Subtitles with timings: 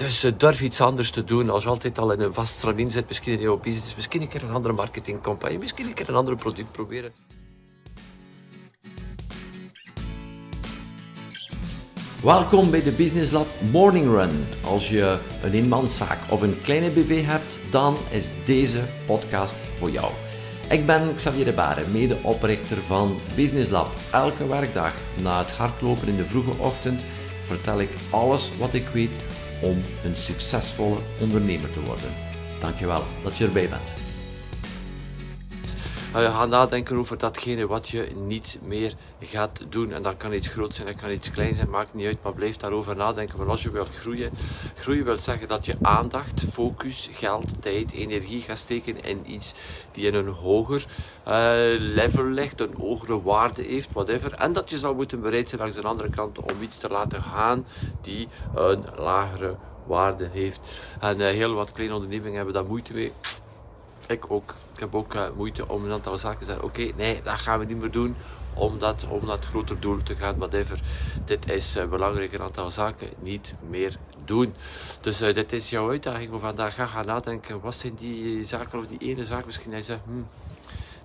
[0.00, 1.50] Dus uh, durf iets anders te doen.
[1.50, 4.28] Als je altijd al in een vast stramien zit, misschien in jouw business, misschien een
[4.28, 7.12] keer een andere marketingcampagne, misschien een keer een ander product proberen.
[12.22, 14.46] Welkom bij de Business Lab Morning Run.
[14.64, 20.12] Als je een eenmanszaak of een kleine BV hebt, dan is deze podcast voor jou.
[20.70, 23.88] Ik ben Xavier de Baren, medeoprichter van Business Lab.
[24.12, 24.92] Elke werkdag
[25.22, 27.04] na het hardlopen in de vroege ochtend
[27.42, 29.18] vertel ik alles wat ik weet
[29.60, 32.10] om een succesvolle ondernemer te worden.
[32.60, 34.05] Dankjewel dat je erbij bent.
[36.20, 39.92] Je gaat nadenken over datgene wat je niet meer gaat doen.
[39.92, 42.32] En dat kan iets groot zijn, dat kan iets klein zijn, maakt niet uit, maar
[42.32, 43.38] blijf daarover nadenken.
[43.38, 44.30] Want als je wil groeien,
[44.74, 49.54] groeien wil zeggen dat je aandacht, focus, geld, tijd, energie gaat steken in iets
[49.92, 50.86] die in een hoger
[51.28, 51.34] uh,
[51.78, 54.32] level ligt, een hogere waarde heeft, whatever.
[54.32, 57.22] En dat je zal moeten bereid zijn langs de andere kant om iets te laten
[57.22, 57.66] gaan
[58.02, 59.56] die een lagere
[59.86, 60.60] waarde heeft.
[61.00, 63.12] En uh, heel wat kleine ondernemingen hebben daar moeite mee.
[64.06, 64.54] Ik ook.
[64.76, 67.58] Ik heb ook uh, moeite om een aantal zaken te zeggen: oké, nee, dat gaan
[67.58, 68.16] we niet meer doen.
[68.54, 70.80] Om dat, om dat groter doel te gaan, whatever.
[71.24, 74.54] Dit is uh, belangrijk, een aantal zaken niet meer doen.
[75.00, 76.74] Dus uh, dit is jouw uitdaging voor vandaag.
[76.74, 79.46] Ga gaan nadenken: wat zijn die zaken of die ene zaak?
[79.46, 80.26] Misschien hij zegt: hmm,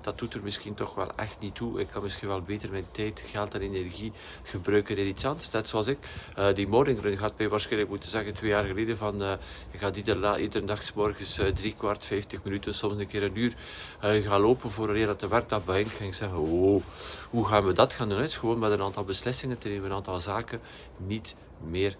[0.02, 1.80] dat doet er misschien toch wel echt niet toe.
[1.80, 4.12] Ik kan misschien wel beter mijn tijd, geld en energie
[4.44, 5.50] gebruiken in iets anders.
[5.50, 5.98] Net zoals ik.
[6.38, 9.34] Uh, die morningrun gaat mij waarschijnlijk moeten zeggen twee jaar geleden van uh,
[9.72, 13.38] je gaat iedere, iedere dag morgens uh, drie kwart, vijftig minuten, soms een keer een
[13.38, 13.54] uur
[14.02, 15.90] gaan lopen voor een dat de werkdag begint.
[15.90, 16.82] Ging ik zeggen, oh,
[17.30, 18.22] hoe gaan we dat gaan doen?
[18.22, 20.60] Het gewoon met een aantal beslissingen te nemen, een aantal zaken
[20.98, 21.36] niet
[21.68, 21.96] meer,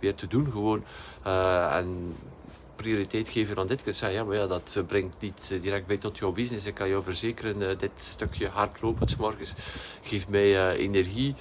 [0.00, 0.84] meer te doen gewoon.
[1.70, 2.14] en
[2.82, 3.82] prioriteit geven aan dit.
[3.84, 6.66] Je zeggen, ja, maar ja, dat brengt niet eh, direct bij tot jouw business.
[6.66, 9.54] Ik kan jou verzekeren, uh, dit stukje hardlopen s morgens
[10.02, 11.34] geeft mij uh, energie,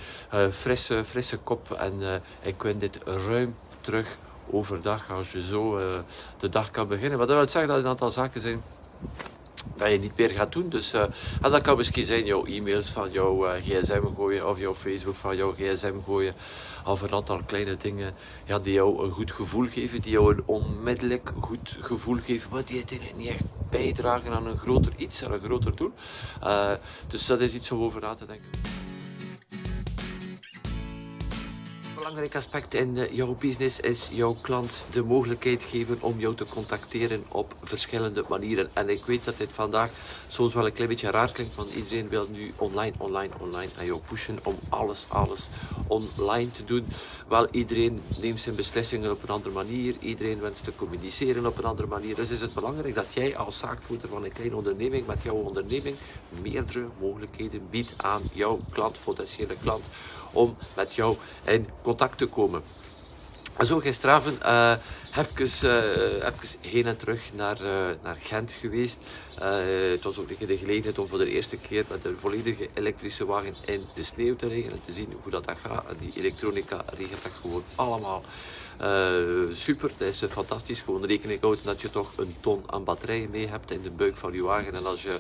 [0.52, 4.18] frisse, frisse kop en ik win dit ruim terug
[4.52, 5.80] overdag als je zo
[6.40, 7.18] de dag kan beginnen.
[7.18, 8.62] Wat dat wil zeggen dat er een aantal zaken zijn
[9.76, 10.70] dat je niet meer gaat doen.
[10.70, 11.02] Dus, uh,
[11.42, 15.16] en dat kan misschien zijn jouw e-mails van jouw uh, gsm gooien of jouw Facebook
[15.16, 16.34] van jouw gsm gooien.
[16.86, 18.14] Of een aantal kleine dingen
[18.46, 22.66] ja, die jou een goed gevoel geven, die jou een onmiddellijk goed gevoel geven, maar
[22.66, 25.92] die uiteindelijk niet echt bijdragen aan een groter iets, aan een groter doel.
[26.44, 26.72] Uh,
[27.08, 28.77] dus dat is iets om over na te denken
[32.08, 37.24] belangrijk aspect in jouw business is jouw klant de mogelijkheid geven om jou te contacteren
[37.28, 38.70] op verschillende manieren.
[38.74, 39.92] En ik weet dat dit vandaag
[40.28, 43.86] soms wel een klein beetje raar klinkt, want iedereen wil nu online, online, online aan
[43.86, 45.50] jou pushen om alles, alles
[45.88, 46.86] online te doen.
[47.28, 49.96] Wel, iedereen neemt zijn beslissingen op een andere manier.
[50.00, 52.16] Iedereen wenst te communiceren op een andere manier.
[52.16, 55.96] Dus is het belangrijk dat jij als zaakvoerder van een kleine onderneming met jouw onderneming
[56.42, 59.86] meerdere mogelijkheden biedt aan jouw klant, potentiële klant
[60.38, 61.16] om met jou
[61.46, 62.62] in contact te komen.
[63.58, 64.74] En zo gisteravond uh,
[65.18, 68.98] even, uh, even heen en terug naar, uh, naar Gent geweest.
[69.92, 73.56] het was ook de gelegenheid om voor de eerste keer met een volledige elektrische wagen
[73.66, 76.00] in de sneeuw te rijden en te zien hoe dat, dat gaat.
[76.00, 78.24] Die elektronica regelt dat gewoon allemaal
[79.54, 79.92] super.
[79.98, 80.80] Dat is fantastisch.
[80.80, 84.18] Gewoon rekening houden dat je toch een ton aan batterijen mee hebt in de buik
[84.18, 84.74] van je wagen.
[84.74, 85.20] En als je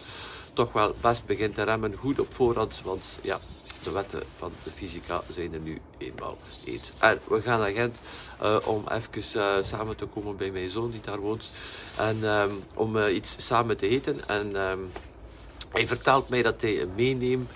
[0.54, 2.82] toch wel best begint te remmen, goed op voorhand.
[2.84, 3.40] Want ja,
[3.88, 6.92] de wetten van de fysica zijn er nu eenmaal eens.
[6.98, 8.02] En we gaan naar Gent
[8.42, 11.52] uh, om even uh, samen te komen bij mijn zoon die daar woont.
[11.98, 14.28] En um, om uh, iets samen te eten.
[14.28, 14.90] En um,
[15.72, 17.48] hij vertelt mij dat hij een meeneem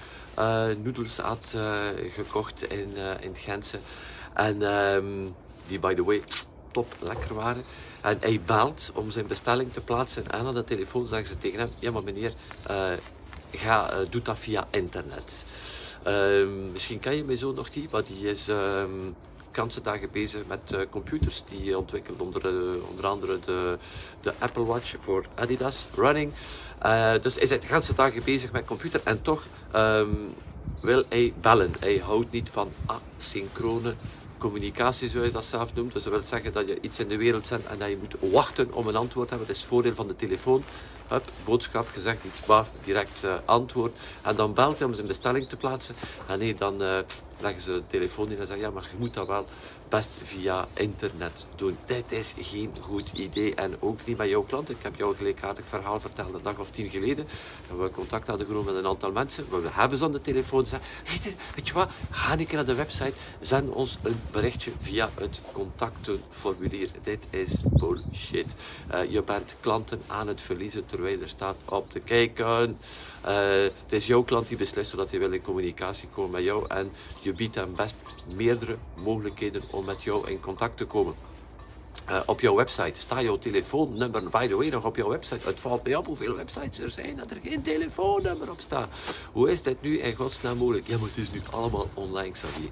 [0.83, 1.55] noedels had
[2.07, 3.79] gekocht in, in Gentse.
[4.33, 5.35] En um,
[5.67, 6.23] die, by the way,
[6.71, 7.63] top lekker waren.
[8.01, 10.31] En hij belt om zijn bestelling te plaatsen.
[10.31, 12.33] En aan de telefoon zeggen ze tegen hem: Ja, maar meneer,
[13.51, 15.43] ga, doe dat via internet.
[16.03, 19.15] Ehm, misschien ken je mijn zoon nog niet, maar die is um,
[19.83, 21.43] dagen bezig met uh, computers.
[21.49, 23.77] Die ontwikkelt onder, uh, onder andere de,
[24.21, 26.33] de Apple Watch voor Adidas Running.
[26.85, 29.43] Uh, dus hij is de hele dagen bezig met computer en toch
[29.75, 30.33] um,
[30.81, 31.73] wil hij bellen.
[31.79, 33.93] Hij houdt niet van asynchrone
[34.37, 35.93] communicatie, zoals je dat zelf noemt.
[35.93, 38.31] Dus dat wil zeggen dat je iets in de wereld zendt en dat je moet
[38.31, 39.47] wachten om een antwoord te hebben.
[39.47, 40.63] Dat is het voordeel van de telefoon.
[41.11, 43.97] Hup, boodschap gezegd, iets baaf, direct uh, antwoord.
[44.21, 45.95] En dan belt hij om zijn bestelling te plaatsen.
[46.27, 46.97] En nee, dan uh,
[47.39, 49.45] leggen ze de telefoon in en zeggen, ja, maar je moet dat wel
[49.89, 51.77] best via internet doen.
[51.85, 54.69] Dit is geen goed idee en ook niet bij jouw klant.
[54.69, 57.27] Ik heb jou een gelijkaardig verhaal verteld een dag of tien geleden.
[57.77, 59.45] We contact hadden genomen met een aantal mensen.
[59.49, 60.83] We hebben ze aan de telefoon gezegd,
[61.55, 65.41] weet je wat, ga een keer naar de website, zend ons een berichtje via het
[65.51, 66.89] contactenformulier.
[67.03, 68.55] Dit is bullshit.
[68.93, 72.77] Uh, je bent klanten aan het verliezen er staat op te kijken.
[73.25, 76.65] Uh, het is jouw klant die beslist dat hij wil in communicatie komen met jou
[76.67, 77.95] en je biedt hem best
[78.35, 81.13] meerdere mogelijkheden om met jou in contact te komen.
[82.09, 85.47] Uh, op jouw website staat jouw telefoonnummer, by the way, nog op jouw website.
[85.47, 88.89] Het valt mij op hoeveel websites er zijn dat er geen telefoonnummer op staat.
[89.31, 90.87] Hoe is dit nu in godsnaam mogelijk?
[90.87, 92.69] Ja, maar het is nu allemaal online, Xavier.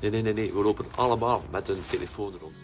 [0.00, 0.52] Nee, nee, nee, nee.
[0.52, 2.54] We lopen allemaal met een telefoon rond.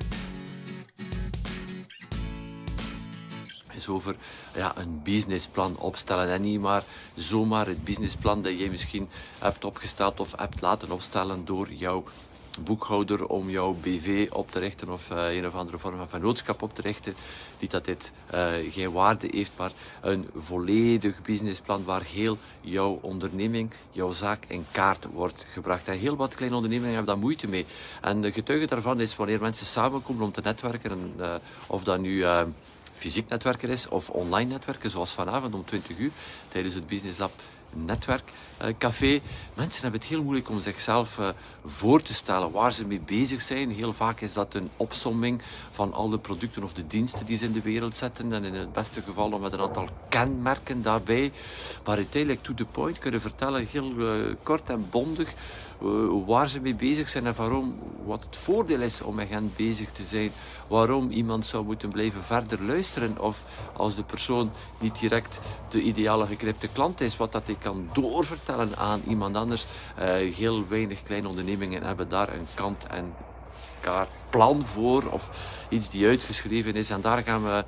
[3.89, 4.17] Over
[4.55, 6.31] ja, een businessplan opstellen.
[6.31, 6.83] En niet maar
[7.15, 9.09] zomaar het businessplan dat je misschien
[9.39, 12.05] hebt opgesteld of hebt laten opstellen door jouw
[12.61, 16.63] boekhouder om jouw BV op te richten of uh, een of andere vorm van vennootschap
[16.63, 17.15] op te richten.
[17.61, 23.71] Niet dat dit uh, geen waarde heeft, maar een volledig businessplan waar heel jouw onderneming,
[23.91, 25.89] jouw zaak in kaart wordt gebracht.
[25.89, 27.67] En heel wat kleine ondernemingen hebben daar moeite mee.
[28.01, 31.35] En de getuige daarvan is wanneer mensen samenkomen om te netwerken, en, uh,
[31.67, 32.25] of dat nu
[32.95, 36.11] fysiek netwerken is of online netwerken, zoals vanavond om 20 uur
[36.49, 37.33] tijdens het Business Lab
[37.75, 39.21] netwerkcafé.
[39.55, 41.29] Mensen hebben het heel moeilijk om zichzelf uh,
[41.65, 43.71] voor te stellen waar ze mee bezig zijn.
[43.71, 47.45] Heel vaak is dat een opsomming van al de producten of de diensten die ze
[47.45, 48.33] in de wereld zetten.
[48.33, 51.33] En in het beste geval met een aantal kenmerken daarbij.
[51.85, 55.33] Maar uiteindelijk to the point kunnen vertellen, heel uh, kort en bondig,
[56.27, 59.91] waar ze mee bezig zijn en waarom, wat het voordeel is om met hen bezig
[59.91, 60.31] te zijn.
[60.69, 63.43] Waarom iemand zou moeten blijven verder luisteren of
[63.77, 68.77] als de persoon niet direct de ideale geknipte klant is, wat dat ik kan doorvertellen
[68.77, 69.67] aan iemand anders.
[69.99, 70.05] Uh,
[70.35, 73.15] heel weinig kleine ondernemingen hebben daar een kant en
[73.81, 75.31] kaart plan voor of
[75.69, 76.91] iets die uitgeschreven is.
[76.91, 77.65] En daar gaan we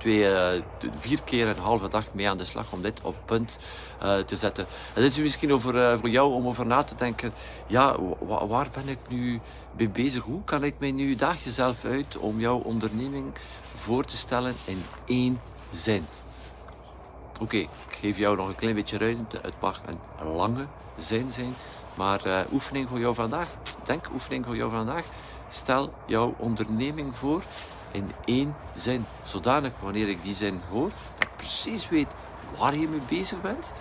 [0.00, 0.62] twee, uh,
[0.92, 3.58] vier keer een halve dag mee aan de slag om dit op punt
[4.02, 4.66] uh, te zetten.
[4.92, 7.32] Het is misschien over, uh, voor jou om over na te denken,
[7.66, 7.96] ja,
[8.48, 9.40] waar ben ik nu
[9.76, 10.22] mee bezig?
[10.22, 13.32] Hoe kan ik mij nu, daag jezelf uit om jouw onderneming
[13.76, 16.06] voor te stellen in één zin?
[17.40, 17.68] Oké, ik
[18.00, 19.38] geef jou nog een klein beetje ruimte.
[19.42, 20.66] Het mag een lange
[20.98, 21.54] zin zijn.
[21.96, 23.48] Maar oefening voor jou vandaag.
[23.84, 25.04] Denk oefening voor jou vandaag.
[25.48, 27.42] Stel jouw onderneming voor
[27.90, 29.04] in één zin.
[29.24, 32.08] Zodanig wanneer ik die zin hoor, dat ik precies weet
[32.58, 33.72] waar je mee bezig bent,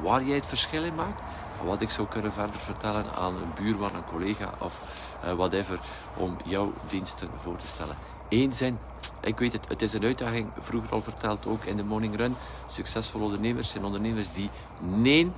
[0.00, 1.22] waar jij het verschil in maakt.
[1.60, 4.82] En wat ik zou kunnen verder vertellen aan een buurman, een collega of
[5.24, 5.80] uh, whatever,
[6.16, 7.96] om jouw diensten voor te stellen.
[8.28, 8.78] Eén zin.
[9.20, 12.36] Ik weet het, het is een uitdaging, vroeger al verteld ook in de morning run.
[12.70, 15.32] Succesvolle ondernemers zijn ondernemers die nee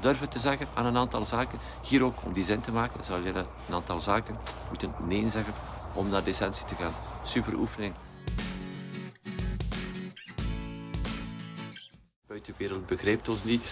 [0.00, 1.58] durven te zeggen aan een aantal zaken.
[1.82, 4.36] Hier ook, om die zin te maken, zal je een aantal zaken
[4.68, 5.54] moeten nee zeggen
[5.92, 6.92] om naar de essentie te gaan.
[7.24, 7.94] Super oefening.
[12.34, 13.62] buitenwereld begrijpt ons niet.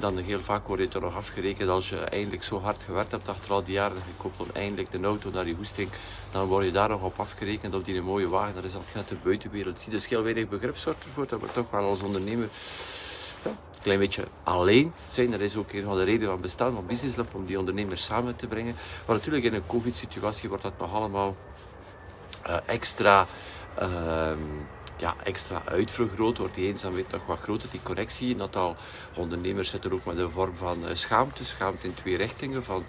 [0.00, 3.28] dan heel vaak word je er nog afgerekend als je eindelijk zo hard gewerkt hebt
[3.28, 3.96] achter al die jaren.
[3.96, 5.88] Je koopt dan eindelijk de auto naar je hoesting.
[6.32, 8.54] Dan word je daar nog op afgerekend op die mooie wagen.
[8.54, 9.90] Dat is altijd net de buitenwereld zie.
[9.90, 12.48] Dus heel weinig begrip zorgt ervoor dat we toch wel als ondernemer
[13.44, 15.30] ja, een klein beetje alleen zijn.
[15.30, 18.04] Dat is ook een van de redenen van bestaan van Business Lab, om die ondernemers
[18.04, 18.74] samen te brengen.
[19.06, 21.36] Maar natuurlijk in een covid-situatie wordt dat nog allemaal
[22.66, 23.26] extra...
[23.82, 24.30] Uh,
[24.98, 27.68] ja, extra uitvergroot, wordt die eenzaamheid nog wat groter.
[27.70, 28.76] Die connectie, een aantal
[29.14, 31.44] ondernemers zitten ook met een vorm van uh, schaamte.
[31.44, 32.64] Schaamte in twee richtingen.
[32.64, 32.84] Van,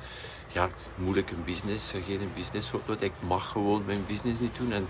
[0.48, 4.72] ja, moeilijk een business, geen business ik mag gewoon mijn business niet doen.
[4.72, 4.88] En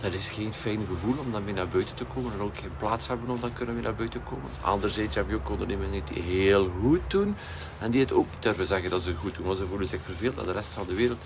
[0.00, 2.76] dat is geen fijn gevoel om dan weer naar buiten te komen en ook geen
[2.78, 4.50] plaats hebben om dan kunnen weer naar buiten komen.
[4.60, 7.36] Anderzijds heb je ook ondernemingen die heel goed doen
[7.78, 10.36] en die het ook durven zeggen dat ze goed doen, want ze voelen zich verveeld
[10.36, 11.18] naar de rest van de wereld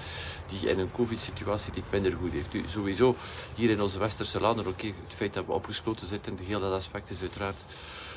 [0.47, 2.53] die in een covid-situatie die het minder goed heeft.
[2.53, 3.17] Nu, sowieso
[3.55, 7.11] hier in onze westerse landen, oké, het feit dat we opgesloten zitten, heel dat aspect
[7.11, 7.65] is uiteraard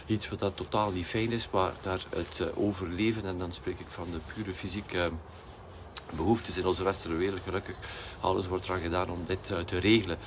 [0.06, 3.80] iets wat dat totaal niet fijn is, maar naar het eh, overleven, en dan spreek
[3.80, 5.12] ik van de pure fysieke
[6.16, 7.40] behoeftes in onze westerse wereld.
[7.44, 7.76] Gelukkig,
[8.20, 10.18] alles wordt eraan gedaan om dit uh, te regelen.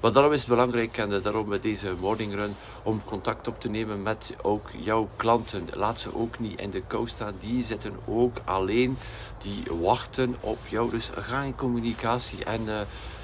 [0.00, 3.60] Maar daarom is het belangrijk, en uh, daarom met deze morning run, om contact op
[3.60, 5.68] te nemen met ook jouw klanten.
[5.72, 7.34] Laat ze ook niet in de kou staan.
[7.40, 8.98] Die zitten ook alleen,
[9.42, 10.90] die wachten op jou.
[10.90, 12.60] Dus ga in communicatie en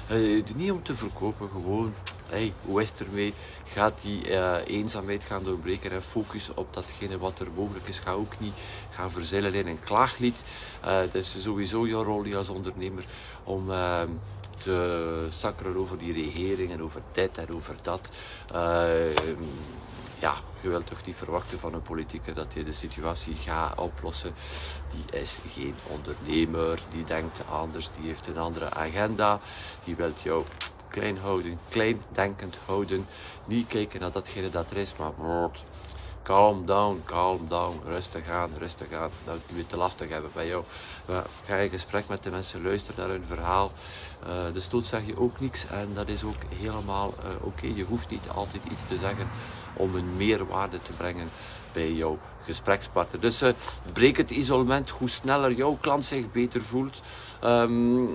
[0.09, 1.93] uh, niet om te verkopen, gewoon
[2.31, 3.33] hey, hoe is het ermee?
[3.63, 7.99] Gaat die uh, eenzaamheid gaan doorbreken en focus op datgene wat er mogelijk is.
[7.99, 8.53] Ga ook niet
[8.91, 10.43] gaan verzeilen in een klaaglied.
[10.85, 13.03] Uh, het is sowieso jouw rol als ondernemer
[13.43, 14.01] om uh,
[14.63, 18.09] te sakkeren over die regering en over dit en over dat.
[20.19, 24.33] ja, je wilt toch niet verwachten van een politicus dat hij de situatie gaat oplossen.
[24.91, 29.39] Die is geen ondernemer, die denkt anders, die heeft een andere agenda.
[29.83, 30.43] Die wil jou
[30.91, 33.05] klein houden, klein denkend houden.
[33.45, 35.11] Niet kijken naar datgene dat er is, maar
[36.23, 39.09] calm down, calm down, rustig aan, rustig aan.
[39.25, 40.63] Dat het niet te lastig hebben bij jou.
[41.45, 43.71] ga in gesprek met de mensen, luister naar hun verhaal.
[44.27, 47.67] Uh, de stoot zeg je ook niks en dat is ook helemaal uh, oké.
[47.75, 49.27] Je hoeft niet altijd iets te zeggen
[49.73, 51.27] om een meerwaarde te brengen
[51.73, 53.21] bij jouw gesprekspartner.
[53.21, 53.49] Dus uh,
[53.93, 54.89] breek het isolement.
[54.89, 57.01] Hoe sneller jouw klant zich beter voelt,
[57.43, 58.09] um,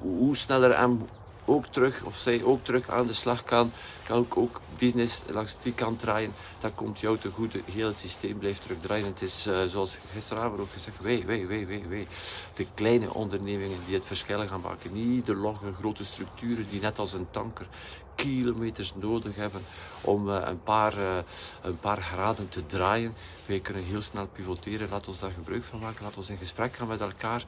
[0.00, 1.08] hoe sneller en
[1.44, 3.72] ook terug, of zij ook terug aan de slag kan,
[4.06, 7.60] kan ook, ook business langs die kant draaien, dat komt jou te goede.
[7.72, 9.06] Heel het systeem blijft terugdraaien.
[9.06, 12.06] Het is uh, zoals gisteravond ook gezegd, wij, wij, wij, wij, wij.
[12.54, 14.92] De kleine ondernemingen die het verschil gaan maken.
[14.92, 17.66] Niet de logge grote structuren die net als een tanker
[18.14, 19.62] kilometers nodig hebben
[20.00, 21.16] om uh, een, paar, uh,
[21.62, 23.14] een paar graden te draaien.
[23.46, 24.88] Wij kunnen heel snel pivoteren.
[24.90, 26.04] Laat ons daar gebruik van maken.
[26.04, 27.44] Laat ons in gesprek gaan met elkaar.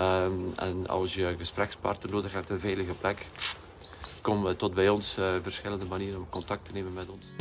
[0.00, 3.26] Um, en als je gesprekspartner nodig hebt, een veilige plek,
[4.22, 5.18] kom tot bij ons.
[5.42, 7.32] Verschillende manieren om contact te nemen met ons.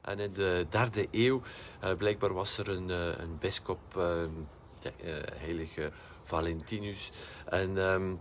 [0.00, 1.42] En in de derde eeuw,
[1.98, 2.88] blijkbaar was er een,
[3.22, 3.80] een bischop,
[5.38, 7.10] heilige Valentinus.
[7.44, 8.20] En um,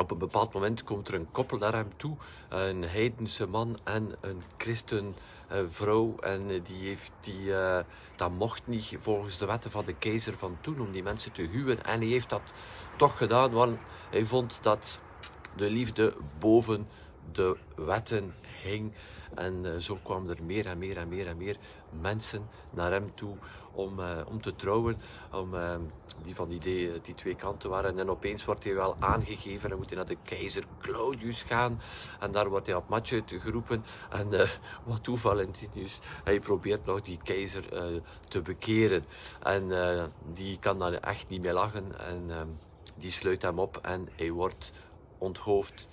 [0.00, 2.16] op een bepaald moment komt er een koppel naar hem toe,
[2.48, 5.14] een heidense man en een christen
[5.68, 6.16] vrouw.
[6.20, 7.78] En die heeft die, uh,
[8.16, 11.42] dat mocht niet volgens de wetten van de keizer van toen om die mensen te
[11.42, 11.84] huwen.
[11.84, 12.42] En hij heeft dat
[12.96, 13.78] toch gedaan, want
[14.10, 15.00] hij vond dat
[15.56, 16.88] de liefde boven
[17.32, 18.92] de wetten hing.
[19.34, 21.56] En zo kwamen er meer en meer en meer en meer
[22.00, 23.36] mensen naar hem toe
[23.72, 24.98] om, uh, om te trouwen.
[25.32, 25.74] Om, uh,
[26.22, 26.58] die van die,
[27.02, 27.98] die twee kanten waren.
[27.98, 31.80] En opeens wordt hij wel aangegeven en moet hij naar de keizer Claudius gaan.
[32.20, 33.84] En daar wordt hij op matje geroepen.
[34.10, 34.48] En
[34.84, 35.98] wat doet Valentinus?
[36.24, 37.64] Hij probeert nog die keizer
[38.28, 39.04] te bekeren.
[39.42, 39.70] En
[40.32, 41.98] die kan dan echt niet meer lachen.
[41.98, 42.58] En
[42.96, 44.72] die sluit hem op en hij wordt
[45.18, 45.86] onthoofd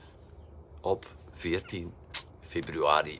[0.81, 1.93] op 14
[2.41, 3.19] februari.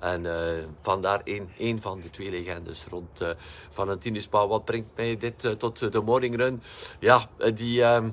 [0.00, 3.30] En uh, vandaar één, één van de twee legendes rond uh,
[3.70, 4.48] Valentinus Paul.
[4.48, 6.62] Wat brengt mij dit uh, tot de morning run?
[7.00, 8.10] Ja, die, ehm,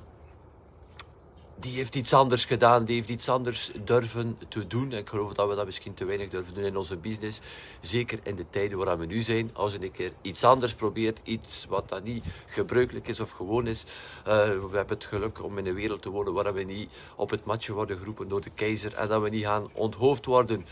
[1.60, 4.92] die heeft iets anders gedaan, die heeft iets anders durven te doen.
[4.92, 7.42] En ik geloof dat we dat misschien te weinig durven doen in onze business.
[7.82, 9.50] Zeker in de tijden waar we nu zijn.
[9.54, 13.68] Als je een keer iets anders probeert, iets wat dat niet gebruikelijk is of gewoon
[13.68, 13.84] is.
[14.18, 17.30] Uh, we hebben het geluk om in een wereld te wonen waar we niet op
[17.30, 18.94] het matje worden geroepen door de keizer.
[18.94, 20.66] En dat we niet gaan onthoofd worden.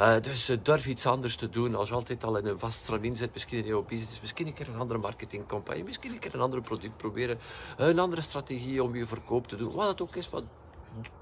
[0.00, 1.74] Uh, dus uh, durf iets anders te doen.
[1.74, 4.20] Als je altijd al in een vast stramien zit, misschien in jouw business.
[4.20, 5.82] Misschien een keer een andere marketingcampagne.
[5.82, 7.38] Misschien een keer een ander product proberen.
[7.76, 9.72] Een andere strategie om je verkoop te doen.
[9.72, 10.27] Wat het ook is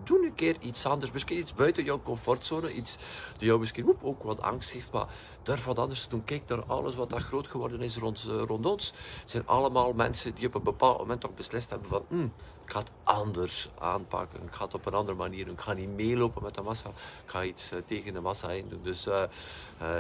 [0.05, 1.13] doe een keer iets anders.
[1.13, 2.75] Misschien iets buiten jouw comfortzone.
[2.75, 2.97] Iets
[3.39, 4.93] die jou misschien ook wat angst geeft.
[4.93, 5.07] Maar
[5.43, 6.25] durf wat anders te doen.
[6.25, 8.93] Kijk naar alles wat dat groot geworden is rond, rond ons.
[9.21, 12.05] Het zijn allemaal mensen die op een bepaald moment toch beslist hebben van...
[12.09, 12.33] Hmm,
[12.65, 14.43] ik ga het anders aanpakken.
[14.43, 15.55] Ik ga het op een andere manier doen.
[15.55, 16.89] Ik ga niet meelopen met de massa.
[16.89, 18.81] Ik ga iets uh, tegen de massa heen doen.
[18.83, 19.23] Dus uh,